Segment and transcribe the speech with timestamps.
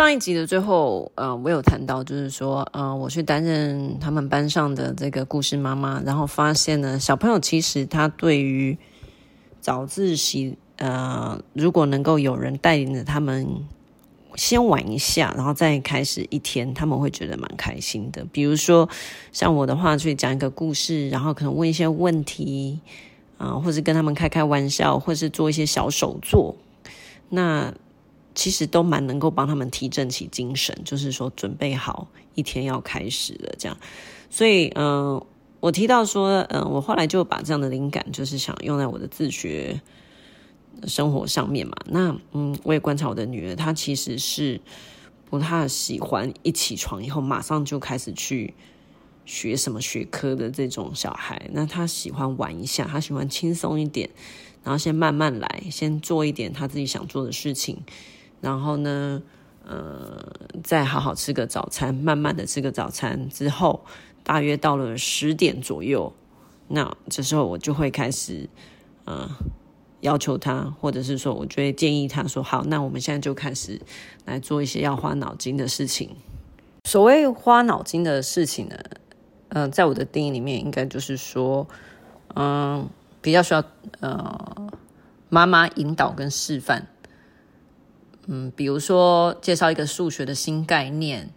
[0.00, 8.78] 上一集的最后，呃，我有谈到，就是说，呃，我去担任他们班上的这个故事妈妈，然后发现呢，小朋友其实他对于
[9.60, 13.46] 早自习，呃，如果能够有人带领着他们
[14.36, 18.24] 先玩一下，然后再开始一天，他们会觉得蛮开心的。
[18.32, 18.88] 比如说，
[19.32, 22.80] 像我的话，去讲一个故事，然后可能问一些问题，
[23.36, 26.56] 啊、或者跟他们开开玩笑，或是做一些小手作，
[27.28, 27.74] 那。
[28.34, 33.76] 其实都蛮能够帮他们提振起精神，就是说准备好一天要开始了这样。
[34.30, 35.22] 所以，嗯、
[35.58, 39.80] 我提到说，嗯、我后来就把这样的灵感，就是想用在我的自学
[40.86, 41.74] 生活上面嘛。
[41.86, 44.60] 那，嗯，我也观察我的女儿，她其实是
[45.28, 48.54] 不太喜欢一起床以后马上就开始去
[49.26, 51.50] 学什么学科的这种小孩。
[51.52, 54.08] 那她喜欢玩一下，她喜欢轻松一点，
[54.62, 57.82] 然后先慢慢来，先做一点她自己想做的事情。
[58.40, 59.22] 然后呢，
[59.64, 60.32] 呃，
[60.64, 63.84] 再好好吃个早餐，慢慢的吃个早餐之后，
[64.22, 66.12] 大约到了十点左右，
[66.68, 68.48] 那这时候我就会开始，
[69.04, 69.28] 呃，
[70.00, 73.80] 要求他，或者是说，我就会建议他说，好，那我们现在就开始
[74.24, 76.16] 来做一些要花脑筋的事情。
[76.84, 78.76] 所谓花脑筋的事情呢，
[79.48, 81.68] 嗯、呃，在我的定义里面，应该就是说，
[82.34, 82.88] 嗯、
[83.20, 83.62] 比较需要
[84.00, 84.70] 呃
[85.28, 86.86] 妈妈引导跟示范。
[88.32, 91.30] 嗯，比如说介绍一个数学的新概念，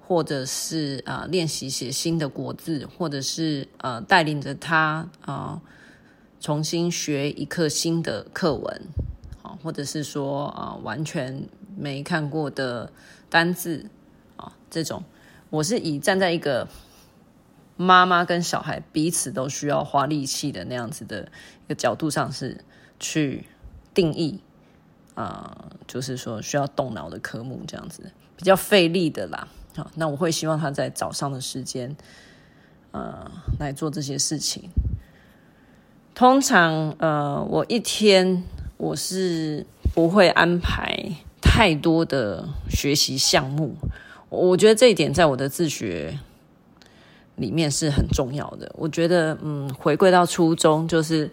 [0.00, 5.60] 或者是啊、练习写新的国字，或者是呃带领着他啊、
[6.40, 8.82] 重新学一课新的课文，
[9.42, 11.46] 啊，或者是说啊、完全
[11.76, 12.90] 没看过的
[13.28, 13.84] 单字
[14.36, 15.04] 啊，这种，
[15.50, 16.66] 我是以站在一个
[17.76, 21.28] 妈妈跟小孩彼此都需要花力气的那样子的
[21.66, 22.64] 一个角度上是
[22.98, 23.44] 去
[23.92, 24.40] 定义。
[25.18, 29.48] 啊、就是说需要动脑的科目，这样子比较费力的啦。
[29.74, 31.96] 好，那我会希望他在早上的时间，
[32.92, 34.70] 呃，来做这些事情。
[36.14, 38.44] 通常，呃，我一天
[38.76, 40.96] 我是不会安排
[41.40, 43.74] 太多的学习项目。
[44.28, 46.16] 我觉得这一点在我的自学
[47.34, 48.70] 里面是很重要的。
[48.76, 51.28] 我觉得，嗯，回归到初衷就是。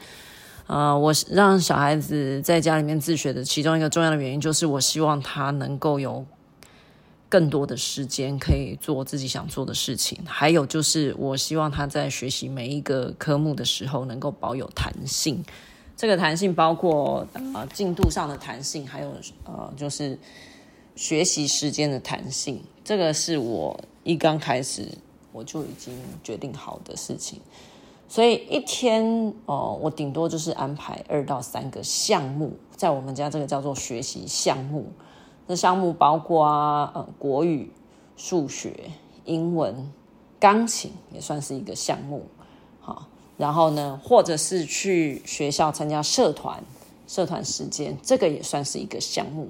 [0.68, 6.26] 呃，我让小孩子在家里面自学的其中一个重要的原因，就是我希望他能够有
[7.30, 10.18] 更多的时间可以做自己想做的事情。
[10.26, 15.44] 还有就是，我希望他在学习每一个科目的时候，能够保有弹性。
[15.96, 19.14] 这个弹性包括呃进度上的弹性，还有
[19.46, 20.18] 呃就是
[20.96, 22.62] 学习时间的弹性。
[22.84, 24.88] 这个是我一刚开始
[25.32, 27.40] 我就已经决定好的事情。
[28.08, 34.86] 所以一天哦，我顶多就是安排二到三个项目，在我们家这个叫做学习项目。
[35.48, 36.48] 这项目包括
[36.94, 37.72] 呃国语、
[38.16, 38.74] 数学、
[39.26, 39.92] 英文、
[40.40, 42.26] 钢琴也算是一个项目。
[42.80, 43.08] 好，
[43.38, 46.64] 然后呢，或者是去学校参加社团，
[47.08, 49.50] 社团时间这个也算是一个项目。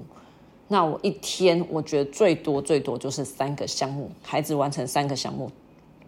[0.68, 5.50] 那我一天我觉得最多最多就是三个项目，孩子完成三个项目。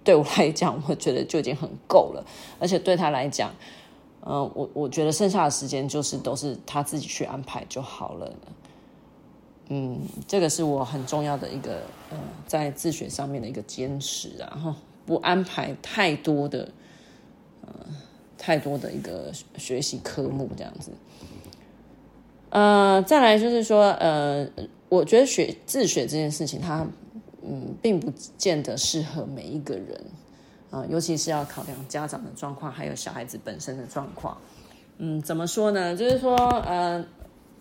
[0.09, 2.25] 对我来讲，我觉得就已经很够了，
[2.59, 3.53] 而且对他来讲，
[4.25, 8.33] 嗯、我我觉得剩下的时间就是都是他自己去安排就好了。
[9.69, 14.75] 嗯，这个是我很重要的一个，呃，在自学上面的一个坚持，然后
[15.05, 16.67] 不安排太多的，
[17.67, 17.71] 呃，
[18.39, 20.91] 太多的一个学习科目这样子。
[22.49, 24.49] 呃，再来就是说，呃，
[24.89, 26.87] 我觉得学自学这件事情，它。
[27.51, 29.99] 嗯，并不见得适合每一个人
[30.71, 34.37] 啊，尤其是要考量家长的状况，还有小孩子本身的状况。
[34.99, 35.97] 嗯，怎么说呢？
[35.97, 37.03] 就是说，呃，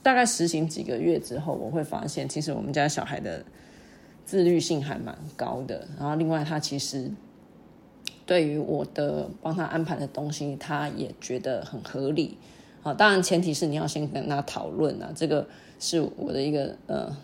[0.03, 3.45] 大概实行几个月之后，我会发现，其实我们家小孩的
[4.25, 5.87] 自律性还蛮高的。
[5.97, 7.09] 然后，另外，他其实
[8.25, 12.37] 对于我的帮他安排的东西，他也觉得很合理。
[12.83, 15.47] 啊，当然，前提是你要先跟他讨论啊，这个
[15.79, 17.15] 是我的一个呃。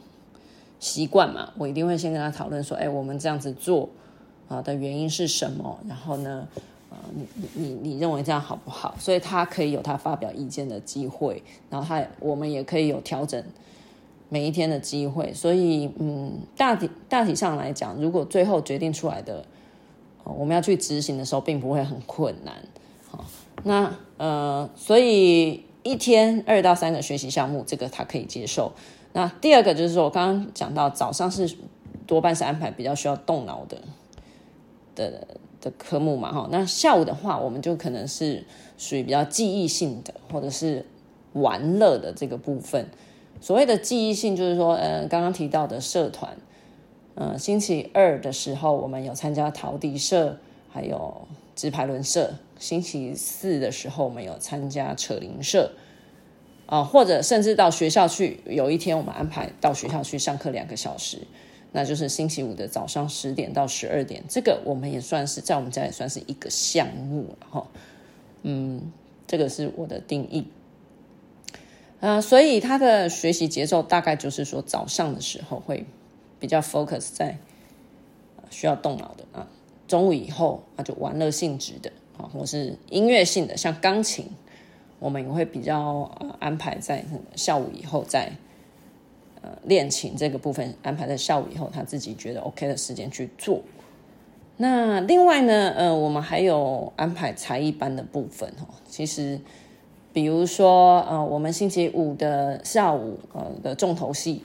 [0.83, 3.87] 习惯嘛，我一定会先跟他讨论说，哎，我们这样子做
[4.49, 5.79] 啊的原因是什么？
[5.87, 6.45] 然后呢，
[6.89, 8.93] 呃，你你你认为这样好不好？
[8.99, 13.41] 所以他可以有他发表意见的机会，然后他我们也可以有调整
[14.27, 15.33] 每一天的机会。
[15.33, 19.45] 所以，嗯，大体大体上来讲，如果最后决定出来的，
[20.25, 22.55] 我们要去执行的时候，并不会很困难。
[23.09, 23.23] 好，
[23.63, 28.73] 那呃，所以一天二到三个学习项目，这个他可以接受。
[29.13, 31.55] 那第二个就是说，我刚刚讲到早上是
[32.05, 33.77] 多半是安排比较需要动脑的
[34.95, 35.27] 的
[35.61, 36.49] 的科目嘛，哈。
[36.51, 38.43] 那下午的话，我们就可能是
[38.77, 40.85] 属于比较记忆性的，或者是
[41.33, 42.89] 玩乐的这个部分。
[43.39, 46.35] 所谓的记忆性，就是说，呃，刚刚提到的社团，
[47.15, 50.37] 呃，星期二的时候我们有参加陶笛社，
[50.71, 55.71] 还有直排轮社；星期四的时候我们有参加扯铃社，
[56.65, 61.19] 啊、或者甚至到学校去，有一天我们安排到学校去上课两个小时，
[61.71, 67.67] 那就是星期五的早上十点到十二点，这个我们也算是在我们家也算是一个项目了哈，
[68.43, 68.91] 嗯，
[69.27, 70.47] 这个是我的定义。
[71.99, 75.85] 啊，所以他的学习节奏大概就是说，早上的时候会
[76.37, 77.37] 比较 focus 在
[78.49, 79.47] 需要动脑的啊，
[79.87, 84.27] 中午以后啊就玩乐性质的啊，或是音乐性的，像钢琴，
[85.03, 87.03] 我们也会比较呃安排在
[87.35, 88.31] 下午以后在
[89.41, 93.61] 呃练琴这个部分安排在下午以后，他自己觉得 OK 的时间去做。
[94.57, 99.39] 那另外呢，呃，我们还有安排才艺班的部分哦，其实。
[100.15, 104.43] 比如说，呃，我们星期五的下午，呃的重头戏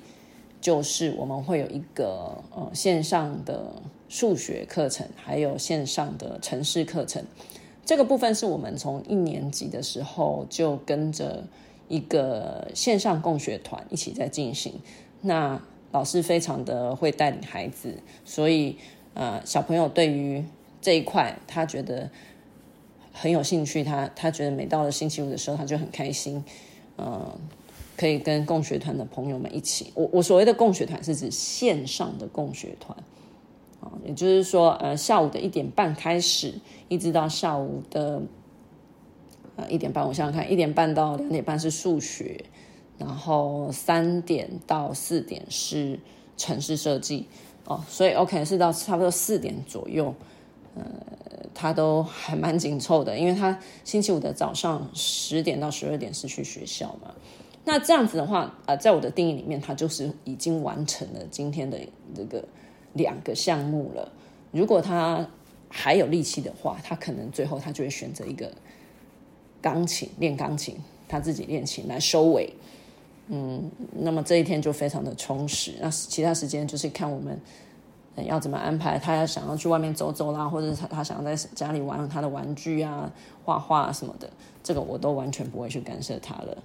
[0.63, 3.75] 就是我们会有一个呃线上的
[4.09, 7.23] 数学课程，还有线上的程式课程。
[7.89, 11.43] 这个部分是我们从一年级的时候就跟着
[11.89, 14.75] 一个线上共学团一起在进行。
[15.23, 15.59] 那
[15.91, 17.95] 老师非常的会带领孩子，
[18.27, 18.77] 所以
[19.15, 20.45] 呃小朋友对于
[20.83, 22.11] 这一块他觉得。
[23.21, 26.45] 很有兴趣，他他觉得每到了星期五的时候，他就很开心，
[26.95, 27.37] 呃，
[27.97, 29.91] 可以跟共学团的朋友们一起。
[29.97, 32.97] 我我所谓的共学团是指线上的共学团，
[34.05, 36.55] 也就是说，呃，下午的一点半开始，
[36.89, 38.23] 一直到下午的
[39.57, 40.07] 呃一点半。
[40.07, 42.45] 我想想看，一点半到两点半是数学，
[42.99, 45.99] 然后三点到四点是
[46.37, 47.27] 城市设计，
[47.65, 50.15] 哦，所以 OK 是到差不多四点左右，
[50.75, 50.83] 呃。
[51.55, 57.13] 他都还蛮紧凑的，因为他星期五的早上十点到十二点是去学校嘛。
[57.65, 61.77] 那这样子的话，呃，在我的定义里面，他就是已经完成了今天的
[62.15, 62.47] 这个
[62.95, 64.13] 两个项目了。
[64.53, 65.27] 如果他
[65.69, 68.53] 还有力气的话，他可能最后他就会选择一个
[69.61, 70.77] 钢琴练钢琴，
[71.09, 72.53] 他自己练琴来收尾。
[73.29, 75.75] 嗯，那么这一天就非常的充实。
[75.81, 77.39] 那其他时间就是看我们。
[78.27, 78.99] 要怎么安排？
[78.99, 83.09] 他要想要去外面走走啦，或者是他他想要在家里玩他的玩具啊、
[83.45, 84.29] 画画什么的，
[84.61, 86.59] 这个我都完全不会去干涉他了。